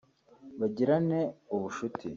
[0.59, 1.19] bagirane
[1.53, 2.07] ubucuti